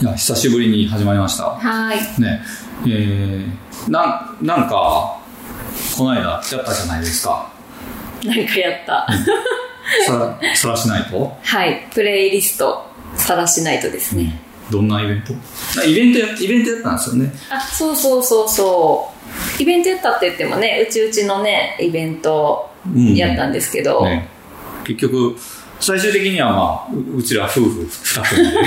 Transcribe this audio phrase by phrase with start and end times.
[0.00, 1.50] いや、久しぶりに始まりました。
[1.50, 1.98] はい。
[2.18, 2.40] ね。
[2.86, 5.20] えー、な、なんか、
[5.94, 7.52] この間やったじゃないですか。
[8.24, 9.06] 何かやった。
[10.06, 11.36] さら、さらしないと？
[11.42, 11.86] はい。
[11.92, 12.82] プレイリスト、
[13.16, 14.40] さらしないとですね。
[14.70, 15.34] どんなイベント？
[15.78, 17.32] あイベントや、イベントやったんですよね。
[17.50, 19.12] あ、そうそうそうそ
[19.58, 19.62] う。
[19.62, 24.28] イベントやったって言ってもね、うちうちのね、イベントうんやったんですけど、ね。
[24.84, 25.36] 結局、
[25.80, 28.58] 最終的にはまあ、ううちら夫婦二組で、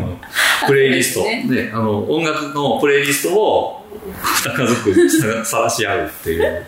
[0.66, 1.22] プレイリスト。
[1.52, 3.86] であの、音楽のプレイリストを
[4.44, 6.64] 二家族でささらし合うっていう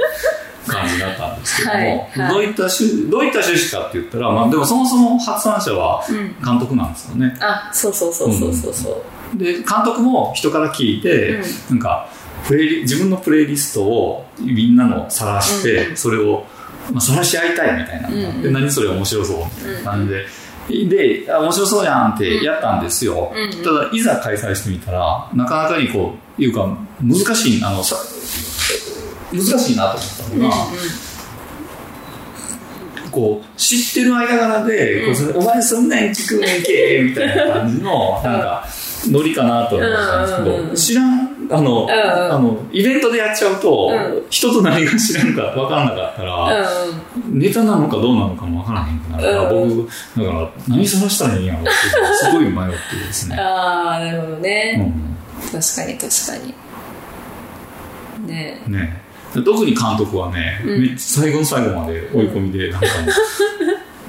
[0.66, 2.34] 感じだったんですけども、はいはい。
[2.34, 6.34] どういった趣、どういった趣旨かって言ったら、まあでもそもそも発案者はうん。
[6.44, 7.36] 監督なんですよね。
[7.40, 9.04] あ、そうそうそうそうそうそ
[9.34, 9.38] う。
[9.38, 11.42] で、監督も人から聞いて、うん。
[11.70, 12.08] なんか、
[12.46, 15.96] プレイリ自分のプレイリストをみんなの晒して、うん。
[15.96, 16.44] それを、
[16.92, 18.42] まあ、晒し合いたいみたいな、うん。
[18.42, 19.38] で何それ面白そう。
[19.38, 20.14] みたいな感じ
[20.88, 23.62] で、であ面白そうやんってやったんですよ、うん。
[23.62, 27.96] ただいざ開催してみたらなかなかにこういうか難しいあのさ
[29.32, 30.42] 難しいなと思ったうんうん。
[30.42, 30.56] のが、
[33.10, 38.66] こう知ってる間柄で、こうそれお前そんなん聞くねんけみたいな感じのなんか
[39.08, 40.76] ノリかなと思ったんですけど、うんうんうん。
[40.76, 46.66] 知らんあの、んあのイベントでやっちゃうと、うん人と何が知らんか分からなかったら、
[47.24, 49.88] うんネタなのかどうなのかも分からへんくなるから、うん僕
[50.18, 53.36] だから何探したらいいんやろってすごい迷ってですね。
[53.36, 54.76] ああ、なるほどうね。
[54.76, 55.16] ん
[55.52, 56.54] 確かに確かに。
[58.26, 62.86] ねね特に監督はね、うんめっちゃ最後の最後まで追い込みでなんか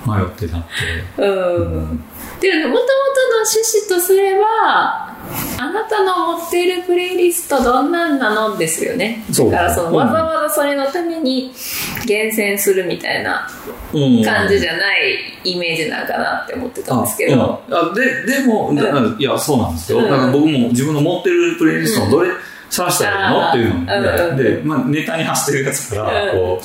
[0.08, 1.22] 迷ってたって。
[1.22, 2.04] うん。
[2.40, 5.07] でもともとの趣旨とすれば、
[5.60, 8.58] あなたの持っているプレイリストどんなんなの？
[8.58, 9.24] ですよね。
[9.30, 11.52] だからそのうんわざわざそれのために
[12.06, 13.48] 厳選するみたいな
[13.94, 14.24] うん。
[14.24, 17.62] 感じじゃないイメージなんかなって思ってたんですけど。
[17.70, 20.04] あ,、うん、あででも、だからいやそうなんですよ、うん。
[20.06, 22.30] だから僕も自分の持ってるプレイリストのどれ
[22.70, 26.32] 探したらいいの、うんっていうのうんで,、でまあ、ネタに走ってるやつから、うん。
[26.32, 26.62] こ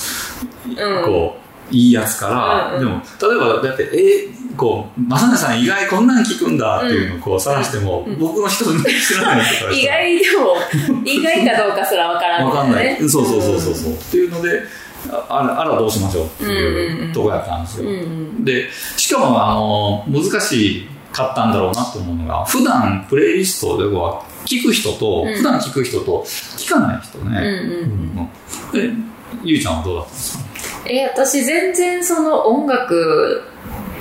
[0.66, 1.04] う、うん。
[1.04, 1.42] こう
[1.74, 2.88] いいやつから、うんうん。
[2.88, 8.18] でも例えばだってえこう正成さん意外こんなん聞くんだっていうのをこう探しても、うん。
[8.18, 8.70] 僕の人知
[9.14, 10.56] らない人から意外でも、
[11.04, 13.08] 意外かどうかすらわからんわかんない、ね。
[13.08, 14.62] そうそうそうそうそう、っていうので
[15.10, 18.44] ああらあらどうしましょうっていううんとこやったんですよ、うんうん。
[18.44, 25.34] でしかもあの難しかったんだろうなと思うのが普段プレイリストでは聞く人と、うん。
[25.34, 26.22] 普段聞く人と
[26.56, 28.80] 聞かない人ね、うんうん。
[28.80, 28.96] うん。
[28.96, 29.12] で
[29.44, 30.44] ゆうちゃんはどうだったんですか？
[30.86, 33.42] え私全然その音楽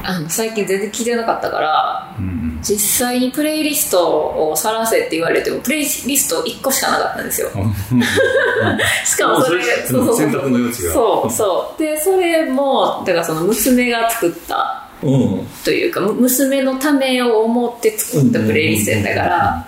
[0.03, 2.59] あの最近全然聞いてなかったからうんうん。
[2.61, 7.49] 実際にプレイリストを晒せって言われてもプレイリスト1個しかなかったんですよ。
[9.05, 10.17] しかもそれそうそうそう。
[10.17, 10.93] 選択の余地が。
[10.93, 11.81] そうそう。
[11.81, 15.47] でそれもだからその娘が作ったうん。
[15.63, 19.67] というかむ娘のためを思って作ったプレイリストやったから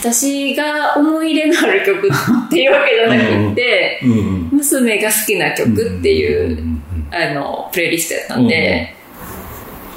[0.00, 4.00] 私が思い入れのある曲っていうわけじゃなくって
[4.50, 8.94] 娘が好きな曲っていううんあのプレイリストやったんで、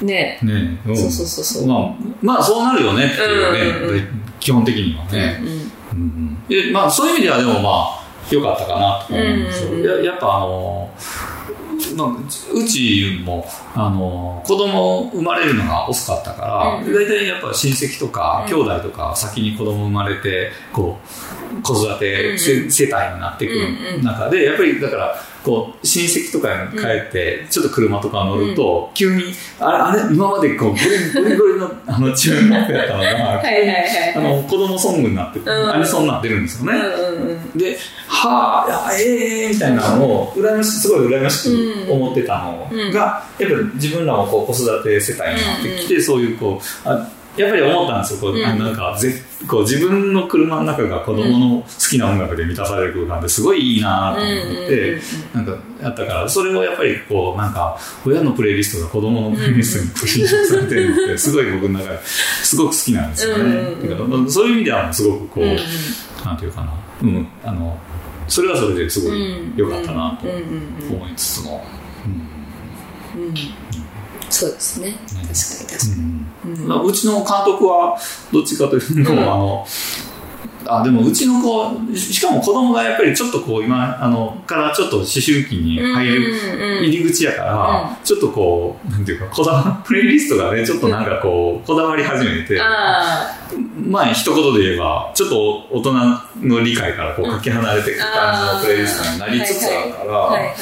[0.02, 0.38] ね。
[0.42, 0.80] うんね。
[0.86, 0.96] うん。
[0.96, 1.66] そうそうそうそう。
[1.66, 4.02] まあまあそうなるよねっていうね、うんうんう
[4.40, 5.72] 基本的にはね、うんうん。
[5.92, 10.04] うんでまあ、そういう意味ではでもまあ良かったかなと思うんですよ、うんうん。
[10.04, 10.90] ややっぱあの
[11.96, 12.08] まあ、
[12.54, 16.94] うちもあの子供生まれるのが遅かったから、うん。
[16.94, 18.54] 大体やっぱ親戚とかうん。
[18.54, 29.24] 兄弟とか先に子供生まれてこう子育てせ、うん世帯になっていく中でやっぱりだからこう親戚とかに帰ってちょっと車とか乗ると、急に
[29.60, 30.14] あれあれ？
[30.14, 33.42] 今までこうゴリゴリゴリのあのチューンナップやったのが
[34.16, 35.48] あの子供ソングになって、ん。
[35.48, 36.78] アニソンになってるんですよね。
[37.54, 41.48] で、はあ、ええー、みたいなのを、羨ましすごい羨まし
[41.86, 42.92] く思ってたのうん。
[42.92, 54.98] が、やっぱり自分らもこう子育て世帯になってきて、そういうこう、あやっぱり思ったんですよ、こう、なんかぜこう自分の車の中が子供の好きな音楽で満たされる空間ってすごいいいなと思って、
[55.32, 64.28] なんかやったから、それをやっぱりこう、なんか、親のプレイリストが子供のプレイリストにプッシュされてるのって、すごい僕の中ですごく好きなんですよね。
[64.28, 67.78] そういう意味ではすごくこう、なんていうかな、うん、あの、
[68.26, 71.64] それはそれですごいうん良かったなと思いつつも、
[72.04, 72.38] うん
[74.30, 74.94] そうですね。
[75.02, 75.96] 確かに確か
[76.44, 77.98] うんに、うんまあ、うちの監督は
[78.32, 79.18] どっちかというと、うん。
[79.18, 79.66] あの、
[80.68, 86.32] あでもうちの子しかも子供がやっぱりちょっとこう今あのからちょっと思春期に入る
[86.80, 93.34] うん入り口やから、うちょっとこうなんていうかこだわプレイリストがねちょっとなんかこうこだわり始めて、あ
[93.82, 95.92] まあ一言で言えばちょっと大人
[96.46, 100.54] の理解からこうかけ離れていく感じのプレイリストになりつつあるから、はい。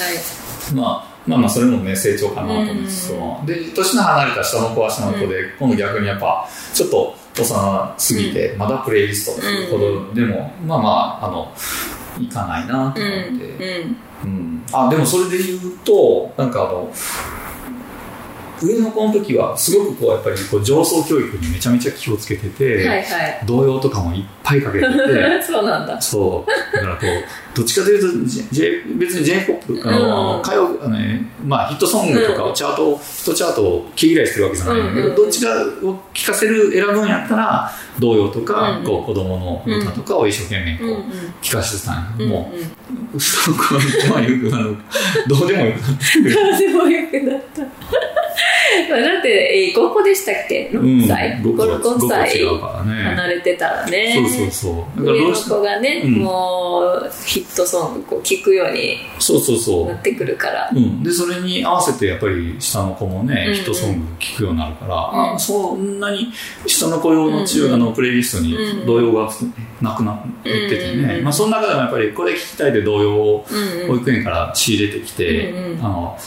[0.75, 3.11] まあまあまあそれもね成長かなと思うんです。
[3.11, 10.89] けど、で年の離れた下の子は下の子で、今度逆にやっぱちょっと幼すぎて、まだプレイリストっていうほどでも、まあま
[11.23, 11.53] ああの
[12.21, 12.95] いかないなと思っ
[13.39, 13.87] て、
[14.25, 14.65] うん。
[14.73, 16.91] あでもそれで言うとなんかあの
[18.63, 23.41] 上の子の時はすごくこうやっぱりこう上層教育にめちゃめちゃ気をつけてて、はいはい。
[23.45, 24.93] 童謡とかもいっぱいかけてて。
[25.43, 26.01] そうなんだ。
[26.01, 26.77] そう。
[26.77, 35.11] だからこうどっちかというと、J 別に j p o p あの、うん歌謡あの、ねまあ、ヒットソングとかをチャート、ヒットチャートを毛嫌いしてるわけじゃないんだけど、うん。
[35.11, 35.49] うんどっちか
[35.83, 38.85] を聴かせる選ぶんやったら童謡とか、うん。
[38.85, 41.03] こう子供の歌とかを一生懸命こう、うんうん。
[41.41, 42.53] 聞かせてたんや、うんも
[43.15, 43.81] う その子は
[45.27, 46.37] どうでもよくなってくる。
[46.41, 47.63] うんでもよくなった。
[47.63, 48.16] まあ
[48.91, 53.03] だってえー高校でしたっけ？6歳、うん、5, 5うからね。
[53.03, 54.29] 離れてたらねそう。
[54.29, 56.13] そうそう上の子がね、うん。
[56.17, 59.87] もうヒットソングこう聴くようにそうそうそう。
[59.87, 60.71] なってくるから。
[60.75, 63.51] うん、でそれに合わせてやっぱり下の子もね、うん。
[63.51, 65.35] うんヒットソング聴くようになるから、うん。
[65.35, 66.33] あそんなに
[66.67, 67.67] 下の子用の中、うん。
[67.69, 68.87] うんあのプレイリストにうん。
[68.87, 69.31] 童謡が
[69.81, 73.47] なくなっててね、まあ、その中でもやっぱりこれ聴きたいで童謡を
[73.89, 76.19] 保育園から仕入れてきて、あの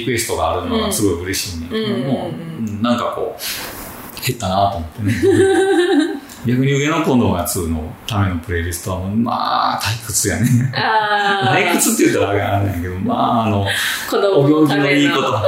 [0.00, 5.14] リクエストがあるのがすごい嬉しいんだけども、うなんかこう減ったなと思ってね。
[6.46, 10.72] 逆に上の子のやつのためのプレイリストはまあ退屈やね。
[10.74, 13.66] ああ退屈って言ったらあれなんだけどまああの
[14.10, 15.36] 子お供行儀のいいこと。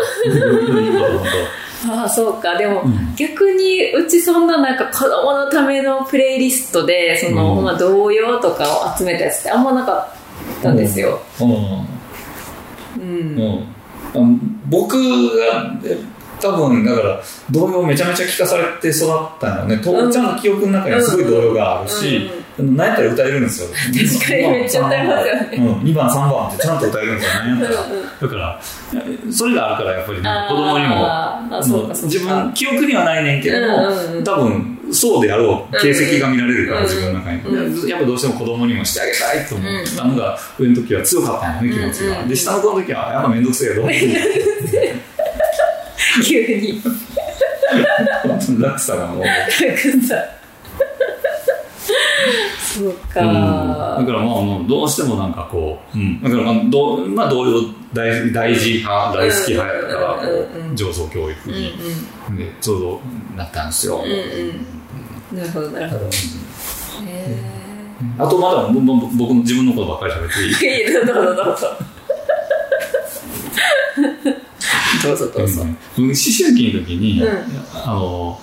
[1.88, 2.56] ああそうか。
[2.56, 3.14] でも、うん。
[3.14, 7.64] 逆にうちそんななんか子供のためのプレイリストでその、うん。
[7.64, 8.64] まあ、童謡とか
[8.94, 9.92] を集めたやつってあんまなか
[10.58, 11.44] ったんですよ、当。
[11.44, 11.52] うん。
[11.52, 11.86] うん。
[12.98, 13.04] う
[13.60, 13.75] ん。
[14.68, 14.96] 僕
[15.36, 15.98] が、え
[16.40, 17.20] 多分、だから、
[17.50, 19.08] 童謡めちゃめちゃ聞かされて育っ
[19.40, 19.78] たのね。
[19.78, 23.68] 父ちゃんの記憶の中にすごい童謡があるし、何やったら歌えるんですよ。
[23.68, 27.82] 確かにめっちゃ歌えますよねうん、2番、3番ってちゃんと歌えるんですよ、何やったら。
[28.20, 28.60] だから、
[29.32, 30.24] それがあるから、やっぱり子
[30.54, 36.86] 供にも、自分、記憶にはないねんけども、うんうんうん多分、そうであろう形跡が見られるから、うん。
[36.86, 37.40] 自分の中に、
[37.84, 42.24] うやっぱどうしても子供にもしてあげたいと思うんったのが、上の時は強かったんよね、気持ちが。
[42.24, 43.88] で、下の子の時は、やっぱめんどくせえよ、
[46.24, 46.82] 急に。
[48.60, 49.24] 落差がもう。
[52.78, 53.34] そうか、うん。
[54.06, 57.62] だからまあもうどうしてもなんかこう、うん、だからまあどう、まあ、同様
[57.92, 60.22] 大大事派大好き派やからこ
[60.72, 61.72] う上層教育うんに、
[62.38, 63.00] でちょうど
[63.36, 66.04] なったんですよ、うんなるほどなるほど。
[66.06, 67.56] へ
[68.18, 70.92] あとまだぼぼ僕の自分のことばっかり喋っていい？
[70.92, 71.66] どうぞどうぞ。
[75.02, 75.64] どうぞ どうぞ。
[75.64, 75.68] どうん。
[75.68, 77.28] 思春期の時に、うん。
[77.74, 78.38] あの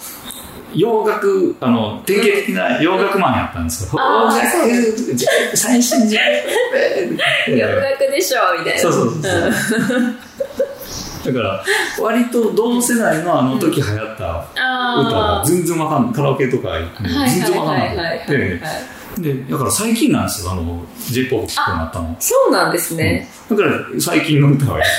[0.74, 2.82] 洋楽あの典型的な。
[2.82, 4.00] 洋楽マンやったんですよ。
[4.00, 6.20] あー邦楽最新ジャ
[7.56, 8.82] 洋楽でしょみたいな。
[8.82, 11.34] そうそうそうそう。
[11.34, 11.64] だから
[12.02, 16.14] 割と同世代のあの時流行った歌があ全然わかんない。
[16.14, 22.16] カラオケとか行ってもあ全然わかんなはいはいはいくてでだから最近なんですよあの J−POP 聴くようになったの。
[22.20, 24.88] そうなんですね、だから最近の歌はやっ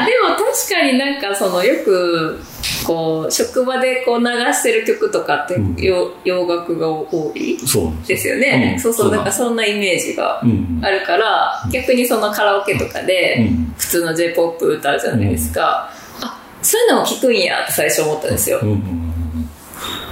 [0.00, 2.40] あでも確かになんかそのよく
[2.88, 4.24] こう職場でこう流
[4.54, 5.76] してる曲とかってうん。
[5.76, 8.36] 洋,、洋楽が多いですよ。
[8.38, 8.80] ね、うん。
[8.80, 13.74] そうそうなんかそんなイメージがうんあるから、逆にそのカラオケとかうでん。
[13.76, 15.90] 普通の j p o p 歌うじゃないですか、
[16.22, 19.14] あそういうのも聞くんやって最初思ったんですよ、うんうんうん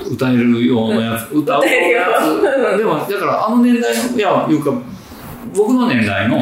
[0.07, 0.13] うん。
[0.13, 2.79] 歌えるようなやつ、歌うやつ。
[2.79, 4.71] でもだからあの年代のいやいうか
[5.55, 6.39] 僕の年代の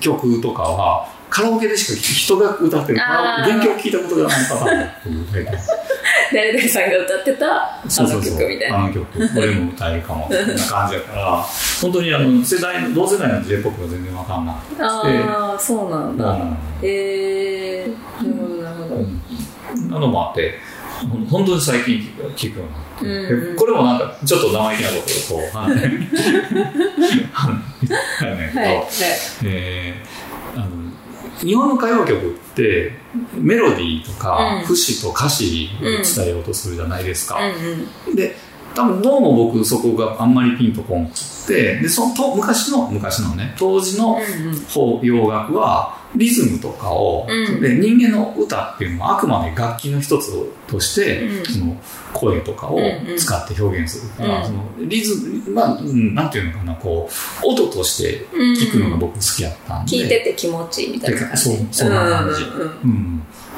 [0.00, 3.44] 曲とかはカラオケでしか人が歌ってるカラオあー。
[3.46, 5.18] ケ原曲聞いたことがないパターン。
[5.26, 5.58] 僕大体
[6.32, 8.38] 誰々さんが歌ってたあのそうそうそう。
[8.38, 9.06] 曲みたいなあの曲
[9.38, 11.44] 俺も歌えるかもみたいな感じやから
[11.80, 14.82] 本当にあの世代同世代の j p o p が全然わかんなくて。
[14.82, 16.56] ああそうなんだ、うん。
[16.82, 20.54] へえなるほどなるほど、なのもあって
[21.30, 22.00] 本当に最近
[22.36, 24.96] 聞くようになって、うんこれもなんかちょっと生意気なこ
[25.28, 25.72] とをこう はい。
[28.32, 28.86] はい
[29.44, 30.09] えーあの
[31.40, 32.92] 日本の歌謡曲って
[33.34, 34.66] メロディーとかうん。
[34.66, 37.38] 節と歌詞を伝えようとするじゃないですか、
[38.08, 38.14] うん。
[38.14, 38.34] で
[38.74, 41.12] 多分どうも僕そこがあんまりピンとこんくっ
[41.46, 44.18] てでそのと昔の昔のね当時の
[44.68, 47.60] 方洋楽はリズムとかを、うん。
[47.60, 50.32] で人間の歌っていうのはあくまで楽器の一つ
[50.66, 51.44] として、うん。
[51.46, 51.76] その
[52.12, 52.78] 声とかを
[53.16, 54.46] 使って表現するから、うん。
[54.46, 57.08] そのリズムまあ、うんなんていうのかなこ
[57.42, 61.42] う音として聞くのが僕好きやったんで、聞いてて気持ちいいみたいな感じ。
[61.42, 62.42] そうそんな感じ。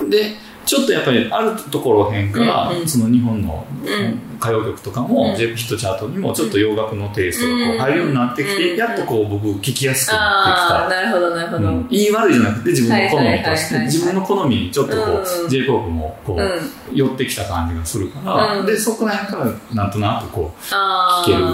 [0.03, 0.11] うん。
[0.11, 0.35] で
[0.73, 4.19] ちょっとやっぱりあるところへんから、その日本のうん。
[4.41, 5.37] 歌謡曲とかも、うん。
[5.37, 8.77] j p ヒットチャートにもちょっと洋楽のテイストがこう入るようになってきて、うん。
[8.79, 10.87] やっとこう僕聞きやすくあなってきた。
[10.87, 15.51] あなるほどなるほど、うん、言い悪いじゃなくて自分の好みとして自分の好みにちょっとこう、うん。
[15.51, 16.97] J p o p もこう、うん。
[16.97, 18.67] 寄ってきた感じがするから、うん。
[18.67, 21.31] でそこら辺からなんとなくこあー。
[21.31, 21.47] 聞ける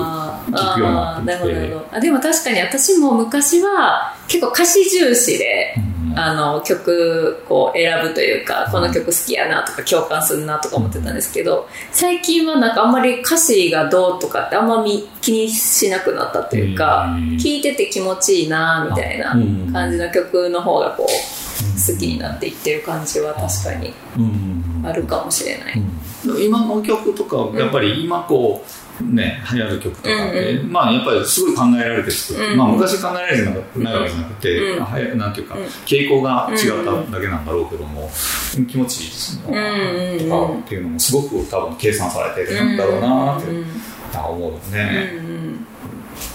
[0.57, 1.97] 聞くようになってきて。
[1.97, 17.39] あでも確かに私も昔は結構歌詞重視でう、うんあの曲こう選ぶというかこの曲好きやなとか共感するなとか思ってたんですけど最近はなんかあんまり歌詞がどうとかってあんまみ気にしなくなったというかうん。
[17.39, 19.73] 聴いてて気持ちいいなみたいなうん。
[19.73, 24.87] 感じの曲の方がこう好きになっていってる感じは確かにうん。
[24.87, 25.83] あるかもしれない。
[26.27, 26.43] うん。
[26.43, 28.65] 今の曲とかやっぱり今こ
[29.01, 32.59] うね流行る曲とかって、うまあやっぱりすごい考えられて作って、うん。
[32.59, 34.85] まあ昔考えられてなかわけじゃなくて、うん。
[34.85, 35.65] はやなんていうか、うん。
[35.65, 38.11] 傾向が違っただけなんだろうけども、
[38.69, 43.65] 気持ちいいですとかっていうのもすごく多分計算されてるんだろうなってうんうん
[44.15, 45.13] 思ううんね。
[45.17, 45.67] うん。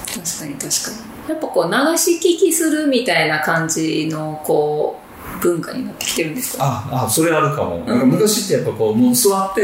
[0.08, 1.14] 確かに確かに。
[1.30, 5.03] やっぱこう流し聞きするみたいな感じのこう
[5.42, 7.86] 文化になってきてるんですかああそれあるかも、ん。
[7.86, 9.62] なんか昔ってやっぱこうもう座って、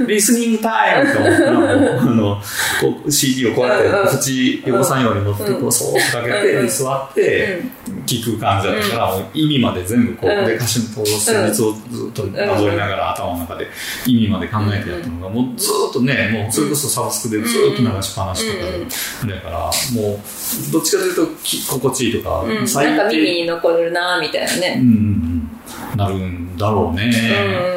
[0.00, 1.98] うリスニングタイムと思ったらもう。
[2.00, 2.36] あの
[2.80, 4.00] こう CD をこうやってうん。
[4.00, 6.68] うん口横さんように持ってこううそーっとかけてうん。
[6.68, 7.62] 座って
[8.06, 10.46] 聞く感じだったから、もう意味まで全部こう、うん。
[10.46, 13.66] で歌詞の旋律をずっとなぞりながら頭の中で
[14.06, 18.86] 意味まで考えてやったのが、もうずーっとねもうそれこそサブスクでずーっと流しっぱなしとかで、
[19.24, 19.58] あれやから
[19.92, 25.50] もうどっちかというとき心地いいとか、うん、なんか耳に残るなみたいなね、うんうん
[25.92, 25.98] うん。
[25.98, 27.10] なるんだろうね。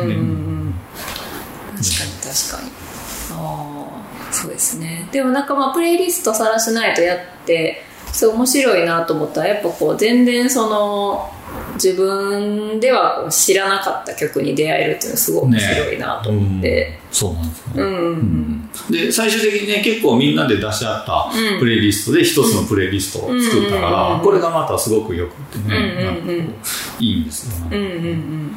[0.01, 0.21] うんうんうんう
[0.69, 0.73] ん。
[1.75, 2.71] 確かに確かに。
[3.31, 3.87] あ
[4.29, 5.07] あそうですね。
[5.11, 11.29] でもなんかまあプレイリストさらしないとやってそう面白いなと思ったらやっぱこう全然その
[11.75, 17.13] 自分では知らなかった曲に出会えるっていうのはすごい面白いなと思って、うん。
[17.13, 17.73] そうなんですよね。
[17.75, 17.87] うん。
[17.87, 18.07] うん。
[18.07, 24.21] うんで最終的にね結構みんなで出し合ったうんプレイリストで一つのプレイリストを作ったから、うん。
[24.21, 25.75] これがまたすごくよくてね、
[26.99, 28.51] ういいんですよね、うんうんうん。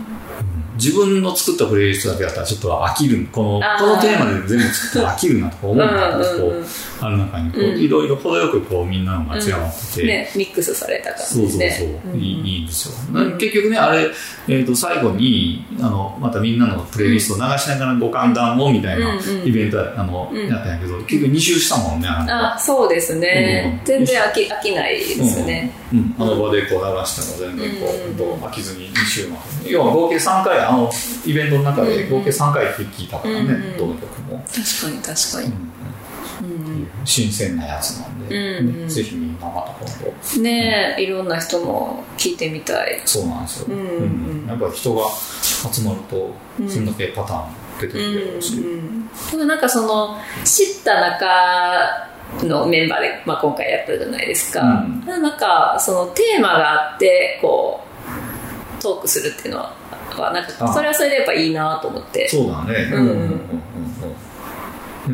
[0.75, 3.27] 自分の作ったプレイリストだけだったらちょっと飽きる。
[3.33, 6.53] このこのテーマで全部作ったら飽きるなとか思うんだけど、
[7.01, 7.81] ある中にこう、うん。
[7.81, 10.03] いろいろ程よくこうみんなのが散らばって。
[10.03, 14.11] て、ねミックスされた感そうそうそう、じですねいいいいんですよ、うん結局ねあれ、
[14.49, 19.15] えー、と最後にあのまたみんなのプレイリストを流しながらご歓談をみたいな
[19.45, 20.49] イベントやあの、うん。
[20.49, 23.85] やったんやけど結局2周したもんねあのあそうですね、うん。
[23.85, 28.17] 全然飽き飽きないですね、うん、あの場でこう流しても全然こう、うん。
[28.17, 30.91] どう飽きずに2周まで要は合計3回あの
[31.27, 35.53] イベントの中で合計3回って聞いたからね、どの曲も、確かに確かに、
[37.05, 38.83] 新鮮なやつなんで、うんうん。
[38.83, 43.01] ねぜひみんなまた今度ねえいろんな人も聞いてみたい。
[43.05, 45.03] そうなんですよ、うんうんやっぱ人が
[45.71, 49.09] 集まるとうんそんだけパターン出てくうんるし、うん。
[49.31, 51.27] でもなんかその知った中
[52.43, 55.05] のメンバーで、まあ、今回やったじゃないですか、うん。
[55.07, 57.81] なんかそのテーマがあってこ
[58.79, 59.75] うトークするっていうのは
[60.33, 60.73] なんかあ。
[60.73, 62.29] それはそれでやっぱいいなと思って。
[62.29, 62.75] そうだね。
[62.93, 63.09] うんうん。
[63.11, 63.39] うん
[63.78, 63.78] で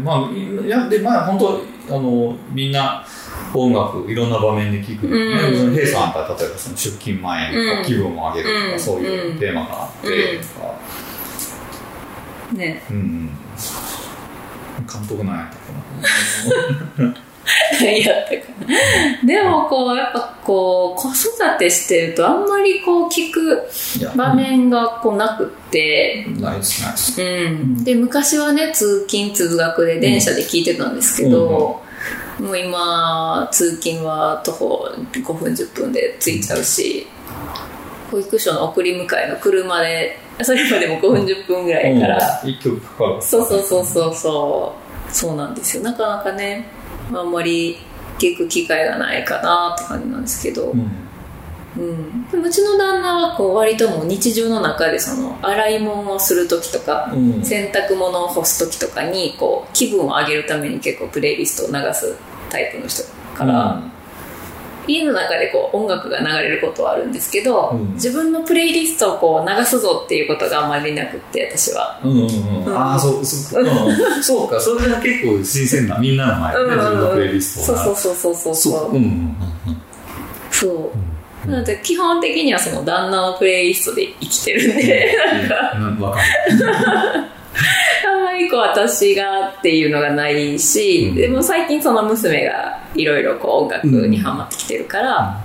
[0.02, 3.04] まあ、いや、で、まあ、本当、あの、みんな。
[3.52, 5.06] 音楽、いろんな場面で聞く。
[5.06, 5.12] うん
[5.52, 10.74] ね、その平さんだったら、例えば、その出勤前にこううん気分を上げるとか、うんそういうテーマがあって、うんとか。
[12.52, 13.30] ねうんうん。
[14.86, 17.23] 監督なんやったかな。
[17.80, 18.36] 何やったか
[18.66, 23.62] なでもこうやっぱこう子育てしてるとあんまりこう聞く
[24.16, 26.26] 場面がこうなくって、
[27.18, 27.84] うん。
[27.84, 31.82] で昔はね通勤通学で電車で聞いてたんですけど、
[32.38, 37.06] もう今通勤は徒歩5分10分で着いちゃうし
[38.10, 42.42] 保育所の送り迎えの車でそれまでも5分10分ぐらいやから。
[43.22, 44.84] そうそうそうそうそう。
[45.12, 45.84] そうなんですよ。
[45.84, 46.66] なかなかね
[47.12, 47.76] あんまり
[48.18, 50.90] 聞く機会がないかなって感じなんですけど、うん。
[51.76, 57.42] うん、うちの旦那はこう割ともう日常の中でその洗い物をする時とか、うん。
[57.42, 62.16] 洗濯物を干す時とかにこう気分を上げるために結構プレイリストを流す
[62.48, 63.02] タイプの人
[63.36, 63.82] から、
[64.86, 67.94] 家の中でこう音楽が流れることはあるんですけど、うん。
[67.94, 72.00] 自分のプレイリストをこう流すぞっていうことがあんまりなくって私は。
[72.02, 72.76] うんうんうん、うん。
[72.76, 74.60] ああそうそう、うん、そうか。
[74.60, 76.60] それが結構新鮮なみんなの前で。
[76.64, 78.90] ね、自分のプレイリストをそうそうそうそうそうそう。
[78.90, 78.92] う。
[78.92, 79.06] んうんう
[79.70, 79.82] ん
[80.50, 80.92] そ
[81.46, 85.14] うなので基本的にはその旦那のプレイリストで生きてるんで、
[85.76, 86.00] うん。
[86.00, 86.24] わかる
[86.54, 86.60] あん。
[86.60, 88.03] まり
[88.50, 91.14] こう私がっていうのがないし、うん。
[91.14, 95.40] でも最近その娘がいろいろこう音楽にハマってきてるから、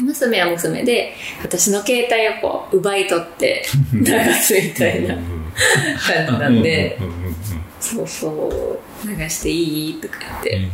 [0.00, 5.14] 娘は娘で私の携帯をこう奪い取って流すみたいな。
[5.14, 6.62] 感じなん。
[6.62, 7.06] でうん。
[7.06, 7.12] うん。
[7.12, 7.26] うん。
[7.26, 7.34] うん。
[7.80, 9.08] そうそう。
[9.08, 10.68] 流していいとか言って、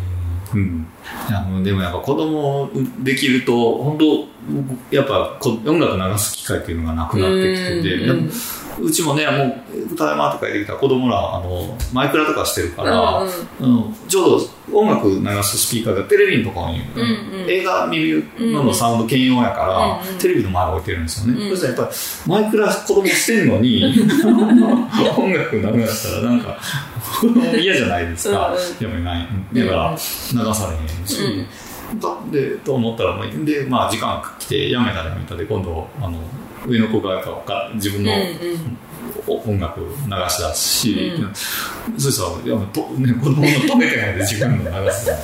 [0.54, 0.86] うん、
[1.62, 9.62] でもやっぱ子供できると本当やっぱこ音楽流す機会っていうのがなくなってきてて、うちもねも
[9.92, 13.22] う「ただいま」って帰ってきたら子供らあのマイクラとかしてるから、
[13.60, 13.96] うんうん。
[14.08, 17.50] ちょうど音楽流すスピーカーがテレビのところに、うんうん。
[17.50, 19.62] 映画見るののサウンド兼用やか
[20.02, 20.18] ら、うんうん。
[20.18, 21.50] テレビの前に置いてるんですよね、うん。
[21.50, 23.84] そしたらやっぱりマイクラ子供してんのに
[25.16, 26.58] 音楽流したらなんか
[27.58, 29.28] 嫌じゃないですか、うんやっぱりない。
[29.54, 31.46] だから流されへんし、
[32.00, 36.18] だでと思ったらもうで、まあ、時間来てやめたらやめたで今度あの
[36.66, 38.12] 上の子がか自分の
[39.26, 41.12] 音楽流し出すし、
[41.96, 45.22] うそしたらいやと、ね、子供の止めてないで自分の流すのも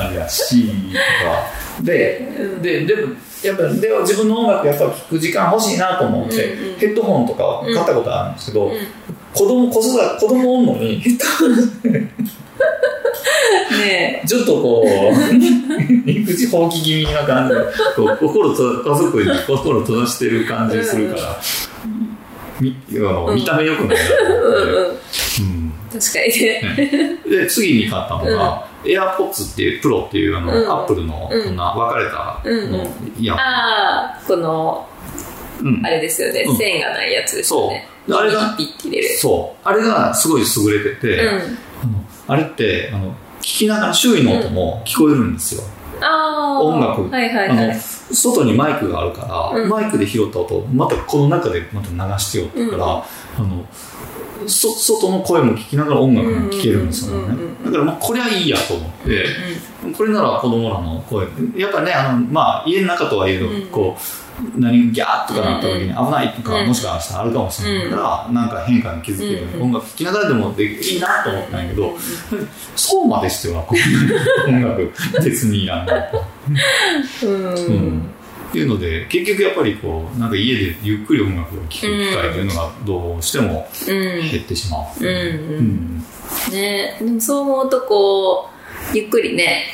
[0.00, 1.82] あれやしとか。
[1.82, 2.28] で
[2.60, 6.78] ででもやっぱでも自分の音楽やっぱ聴く時間欲しいなと思って、うんうん。
[6.78, 8.72] ヘッドホンとか買ったことあるんですけど、うん。
[9.34, 12.10] 子供子育て子供おんのにヘッドホン
[13.78, 14.90] ねちょっとこう
[16.10, 17.60] 育児放棄気味な感じで
[17.96, 21.40] こう心と家族に心閉ざしてる感じするから、
[22.60, 23.34] みあのうん。
[23.34, 24.70] 見た目良くないなとえ、思って。
[25.40, 25.46] うん。
[25.46, 27.20] うん、うん確かにね。
[27.26, 30.70] ねで次に買ったのが、AirPods っていうプロっていうあの、うん。
[30.70, 32.86] アップルのうんこんな分かれたの。
[33.18, 34.88] イヤホン、ああこの
[35.60, 35.86] うん。
[35.86, 36.56] あれですよね、うん。
[36.56, 37.88] 線がないやつですよね。
[38.08, 38.18] そう。
[38.18, 38.56] あれが
[39.18, 39.68] そう。
[39.68, 41.28] あれがすごい優れてて、うん。
[41.28, 45.62] あのあれってあの聞きながら周囲の音も聞こえるんですよ、
[46.00, 47.10] ああ音楽。
[47.10, 47.80] はいはいあのはい
[48.14, 49.22] 外にマイクがあるか
[49.54, 49.68] ら、うん。
[49.68, 52.90] マイクで拾った音をまたこの中でまた流してよってから、うん。
[52.90, 53.02] あ
[53.48, 53.66] の
[54.48, 59.26] そ外の声も聞きながら音楽も聴けるんですよね、だからまあこれはいいやと思って、
[59.96, 64.00] これなら子供らの声やっぱねあの、まあ、家の中とはいえど、うんこう
[64.58, 67.90] 何ギャーとかなった時に危ないとか、うんもしかしたらあるかもしれない。
[67.90, 71.98] から、なんか変化に気づける、うん音楽聴きながらでもでいいなと思ったんやけど、うん
[72.74, 73.64] そうまでしては
[74.48, 74.92] 音楽。
[75.22, 76.10] 別にいらない
[77.22, 78.10] うん
[78.52, 84.30] っていうので結局やっぱりこうなんか家でゆっくり音楽を聴く機会というのがどうしてもうん。
[84.30, 84.82] 減ってしまう。
[85.00, 85.10] うんう
[85.62, 86.04] ん。
[86.52, 86.98] ね。
[87.00, 88.50] でもそう思うとこ
[88.92, 89.64] うゆっくりね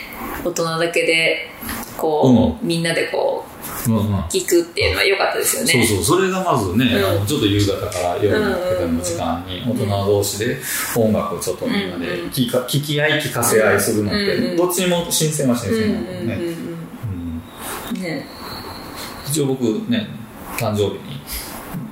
[0.44, 1.50] 大人だけで
[1.96, 3.90] こう、みんなでこう
[4.30, 5.84] 聞くっていうのは良かったですよね。
[5.84, 6.18] そうそう。
[6.18, 7.26] それがまずね、うん。
[7.26, 10.58] ちょっと夕方から夜の時間に大人同士で
[10.96, 16.36] 音楽をちょっとみんなでうん聞か聞き合い聞かせ合いするのって、うんどっちにも新鮮は新鮮なのでね、
[18.00, 18.37] ね
[19.30, 20.08] 一応僕ね
[20.56, 21.20] 誕生日に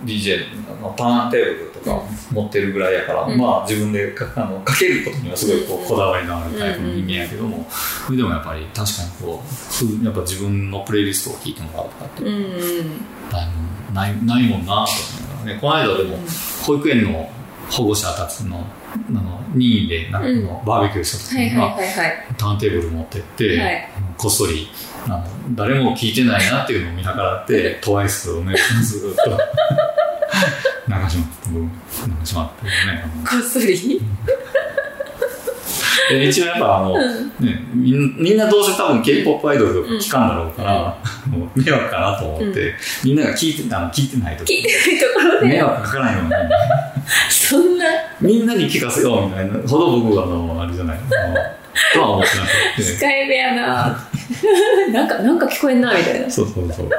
[0.05, 0.47] DJ
[0.81, 3.39] のターンテーブルとか持ってるぐらいやから、うん。
[3.39, 7.67] まあ自分でかあのかけることにはすごいこうこだわりのあるタイプの人間やけども、
[8.07, 15.59] それでもやっぱり確かにこうふやっぱ自分のプレイリストを聴いてもらうとかってうんうんないもんないもんなと思いながらね。
[15.61, 16.19] この間でも
[16.65, 17.31] 保育園の
[17.71, 21.77] 保護者たちのあの任意でなんかのバーベキューした時はいには、
[22.39, 23.89] ターンテーブル持ってって、はい。
[24.17, 24.69] こっそり
[25.55, 29.31] 誰も聞いてないなっていうのを見計らってトワイスをねずっと
[30.89, 31.61] 流しまって僕
[32.21, 32.71] 流しまってね
[33.29, 34.01] こっそり。
[36.09, 36.99] で一応やっぱあの、
[37.41, 45.47] ね、みんみんなどうせ多分 k p o p アイドルとか聞かんだろうから、もう迷惑かなと思って、みんなが聞いてあの聞いてないと聞いてないところで。
[45.49, 46.31] 迷惑かからないように。
[47.31, 47.85] そんな。
[48.21, 49.55] みんなに聞かせようみたいな。
[49.69, 50.99] ほど僕はあのあれじゃない。
[50.99, 51.35] あの
[51.97, 54.09] とは思ってなくて控えめやな。
[54.93, 56.31] なんかなんか聞こえんなみたいな。
[56.31, 56.91] そうそうそう。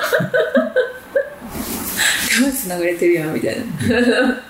[2.51, 3.63] つながれてるやんみたいな。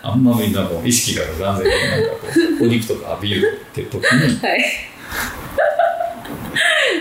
[0.04, 2.18] あんまみんなこう意識が断然なんかこ
[2.62, 4.66] うお肉とかビールって時にはい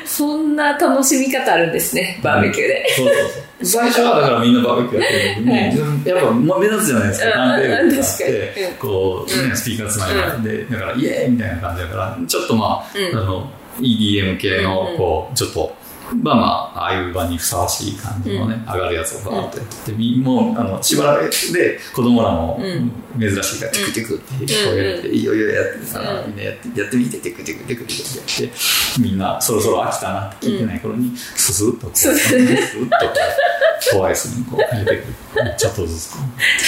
[0.05, 3.67] そんな楽しみ方あるんですねバーベキューで、そうそうそう。
[3.67, 6.09] 最初はだからみんなバーベキューやってるのに、はい。
[6.09, 7.27] やっぱまあ目立つじゃないですか。
[7.27, 7.33] うん。
[7.33, 13.19] 探偵部があってこう、ね、スピーカーつないで、でだからイエーイみたいな感じだからちょっとまあ,、うん。
[13.19, 14.97] あの EDM 系のうん。
[14.97, 15.75] こうちょっと
[16.15, 16.43] まあま
[16.75, 34.97] あああいう場にふさわしい感じのね、上がるやつをバーッとやってて、みもうあのしばらくで子供らもうん珍しいからテクテクって声がて、いいよいいよやってたら、みんなやってやってみてテクテクテクテクってやってみんなそろそろ飽きたなって聞いてない頃にススッとこう、スススッッとこうトワイスにこう変えて
[35.35, 36.19] くるちょっとずつこ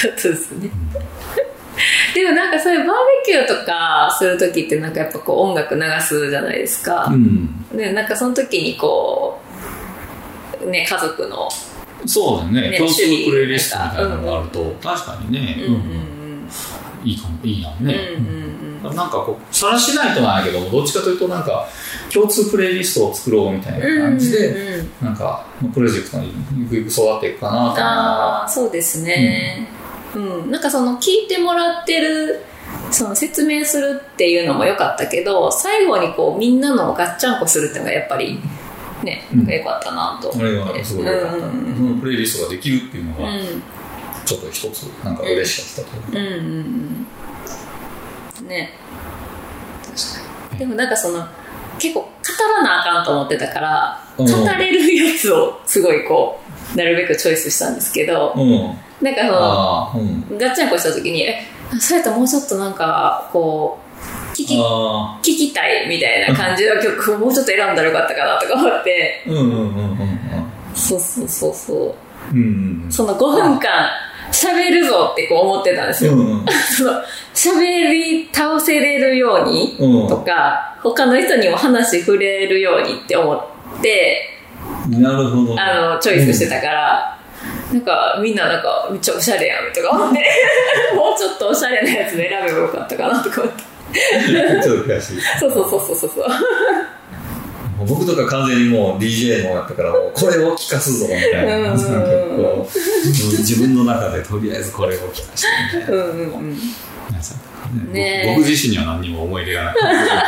[0.01, 0.71] ちょっとですね
[2.19, 7.07] でもなんかそういうバーベキューとかする時ってなんかやっぱこう音楽流すじゃないですか。
[7.07, 7.69] う、うん。
[7.77, 9.39] でなんかその時にこ
[10.61, 11.49] うね家族の
[12.07, 12.71] そうだね。
[12.71, 16.09] ね共通プレイリストみたいなのがあると、確かにね、うんうん
[17.05, 19.11] いいかもいいやんね、うんうんうんなん。
[19.11, 21.69] かこう、さらしないとなんやけども、どっちかというとなんか、
[22.13, 25.07] 共通プレイリストを作ろうみたいな感じで、うんうんうん。
[25.07, 29.69] なんか、プロジェクトにゆくゆく育っていくかなとああそうですね。
[29.73, 29.78] うん、
[30.51, 32.45] なんかその聞いてもらってる
[32.91, 38.39] その説明するっていうのも良かったけど最後にこうみんなのガッチャンコするっていうのがやっぱり
[39.05, 39.47] ね、うん。
[39.47, 41.47] 良かったなとら、これがすごい良かった。
[41.47, 42.01] うん。
[42.01, 43.63] プレイリストができるっていうのが、うん。
[44.25, 46.19] ちょっと一つ、なんか嬉しかったというか。
[46.19, 47.07] うんうん
[48.41, 48.49] うん。
[48.49, 48.71] ね。
[49.85, 49.95] 確
[50.49, 50.59] かに。
[50.59, 51.25] でもなんかその
[51.79, 52.09] 結構語
[52.57, 54.27] らなあかんと思ってたからうん。
[54.27, 59.05] 語れるやつをすごいこうなるべくチョイスしたんですけどうん。
[59.05, 60.39] なんかそのうん。
[60.39, 61.43] ガッチャンコした時にえ
[61.81, 69.99] そうやったらもうちょっとなんかこう聞き聞あきたいみたいな感じの曲をもうちょっと選んだらよかったかなとか思ってあ、うんうんうんうん
[70.75, 71.95] そうそうそうそう
[72.33, 72.39] うん。
[72.39, 73.91] うんうんその5分間
[74.31, 76.47] 喋るぞってこう思ってたんですよ、うんうん。
[76.77, 76.93] その
[77.35, 84.38] 喋り倒せれるようにうんとか、他の人にも話触れるようにって思って
[84.89, 85.61] なるほど。
[85.61, 87.19] あのチョイスしてたから、
[87.73, 90.25] なんかみんななんかめっちゃおしゃれやんとか思って
[90.97, 93.63] もうちょっとおしゃれなやつで選べばよかったかなとか思って
[94.63, 95.21] ちょっと悔しい。
[95.39, 96.25] そうそうそうそうそう
[97.87, 101.57] 僕とか完全にもう DJ もやったから、もうこれを聞かすぞみたいな。
[101.57, 106.03] うんなんかこうもう自分の中でとりあえずこれを聞かしてみたいな。
[106.05, 106.59] うんうん
[107.93, 108.27] ねえ。
[108.29, 109.71] 僕僕自身には何にも思い出がな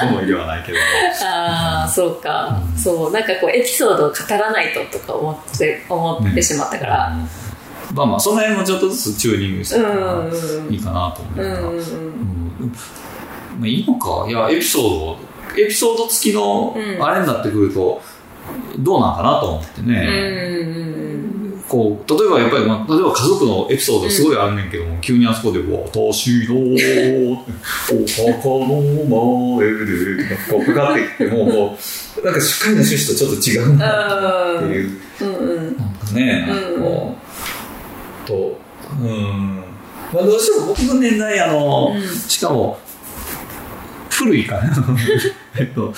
[0.05, 0.09] い。
[0.09, 0.79] 思い出はないけど。
[1.25, 3.13] ああそうか、そう。
[3.13, 7.17] なんかこうエピソードを語らないととか思って思ってしまったから、
[7.91, 7.97] うん。
[7.97, 9.77] まあまあ、その辺もちょっとずつチューニングして
[10.75, 11.61] いいかなと思うから。
[11.61, 12.73] うんうんうんうん。
[13.59, 14.27] まあ、いいのか。
[14.29, 15.19] いやエピソード
[15.59, 17.05] エピソード付きのうん。
[17.05, 18.01] あれになってくると
[18.79, 28.83] どうなんかなと思ってうんね、うんこう例えばやっぱり、まあ、例えば家族のエピソードすごいあるねんけども、急にあそこで「私のお墓の
[29.57, 31.79] 前で」こうかかってきてもも
[32.21, 35.01] うなんか主観の趣旨とちょっと違うなっていう。
[35.21, 37.15] うんうんなんかね、なんかこ
[38.25, 38.61] う、と、
[39.01, 39.65] うん。
[40.13, 42.79] まあどうしても僕の年代、あの、うんしかも、
[44.21, 44.65] 古いから、
[45.59, 45.95] えっと、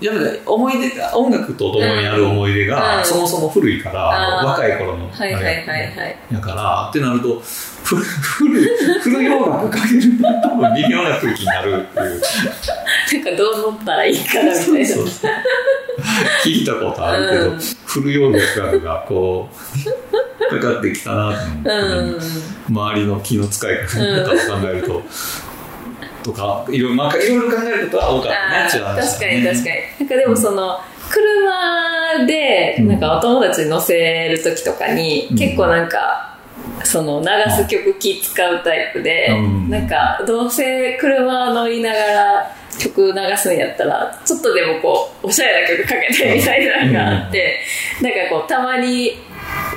[0.00, 3.04] やっぱり思い出が、音楽と共にある思い出が、うん。
[3.04, 4.00] そもそも古いから、
[4.42, 6.16] 若い頃の、はいはいはいはい。
[6.32, 7.42] やから、ってなると、
[7.84, 7.96] ふ
[8.40, 8.68] 古い、
[9.02, 12.20] 古い音楽かけると、多分微妙な空気になるっていう。
[13.24, 14.86] なんかどう乗ったらいいかなみたいな。
[14.88, 15.32] そうそう
[16.44, 17.60] 聞いたことあるけど、うん。
[17.84, 21.72] 古い音楽がこうかかってきたなと思って、う
[22.16, 22.18] ん。
[22.70, 25.02] 周りの気の使い方を考えると、
[26.22, 28.36] とかいろいろ、まあ、いろいろ考えることは多かったね。
[28.62, 29.76] あーっていう話確かに確かに。
[30.00, 30.78] なんかでもその
[31.10, 35.38] 車でなんかお友達に乗せる時とかに、うん。
[35.38, 36.36] 結構なんか
[36.84, 39.70] その流す曲気使うタイプで、うん。
[39.70, 47.60] なんかどうせ車乗りながら曲流すんやったらちょっとでもこうおしゃれな曲かけてみたいなのがあって、
[48.02, 49.12] なんかこうたまに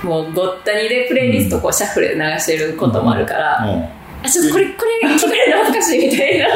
[0.03, 6.47] もうごったにでプレイリストこうシャッフルで流してることもあるから、うんあちょっとこれこれ聞かれるの恥ずかしいみたいな。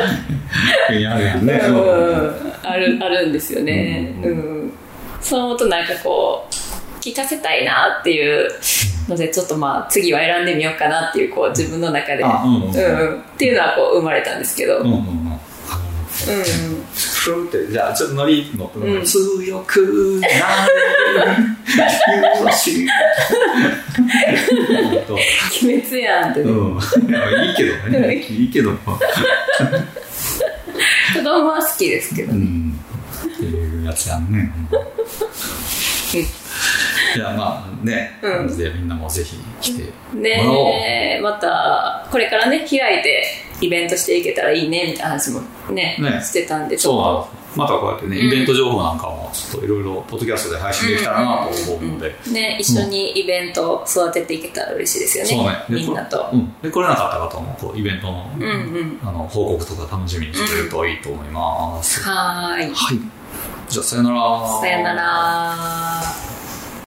[0.89, 4.73] うんやるやんね、うんあるあるんですよね、うん
[5.21, 8.47] そう思うとなんかこう聞かせたいなっていう
[9.10, 12.69] のでちょっとまあ次は選んでみようかなっていうこう自分の中で、あうんうんうん。
[12.69, 12.73] っ
[13.38, 14.99] ていうのはこう生まれたんですけど、うんうんうん。
[14.99, 15.36] うん
[16.93, 19.06] ふーってじゃあちょっとノリ乗って、うん。
[19.06, 20.28] 強くな
[21.28, 22.43] る。
[22.45, 22.88] よ し
[26.06, 26.78] やんってね、うん、
[27.10, 28.15] いやいいけどね。
[28.30, 28.72] いいけど。
[31.15, 32.80] 子供は好きですけど、うん。
[33.24, 34.52] っていうやつやんね、
[37.15, 38.58] いやまあね、うん。
[38.58, 43.24] でみんなもぜひ来てねえまたこれからね開いて
[43.62, 45.41] イベントしていけたらいいねみたいな話も
[45.72, 46.22] ねね。
[46.22, 55.30] してたんでそうなょのまたこうやってね、イベント情報なんかもちょっといろいろポッドキャストで配信できたらなと思うので、ね一緒にイベントを育てていけたら嬉しいですよね,、
[55.68, 55.82] そうね。
[55.82, 56.32] でみんなと。
[56.62, 58.30] で来れなかった方もこうイベントの,、
[59.04, 62.74] あの報告とか楽しみにしてくれるといいと思います、はーい。
[62.74, 63.00] はい。
[63.70, 64.60] じゃあさよなら。
[64.62, 66.35] さよなら